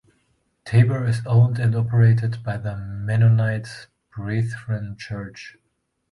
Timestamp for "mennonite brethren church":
2.75-5.57